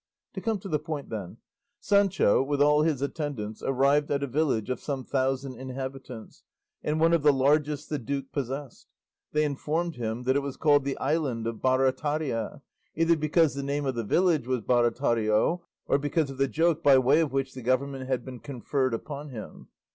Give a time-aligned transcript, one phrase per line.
[0.33, 1.37] To come to the point, then
[1.79, 6.41] Sancho with all his attendants arrived at a village of some thousand inhabitants,
[6.83, 8.87] and one of the largest the duke possessed.
[9.31, 12.63] They informed him that it was called the island of Barataria,
[12.95, 16.97] either because the name of the village was Baratario, or because of the joke by
[16.97, 19.67] way of which the government had been conferred upon him.